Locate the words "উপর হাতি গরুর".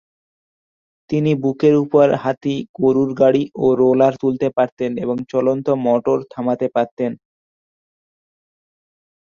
1.83-3.09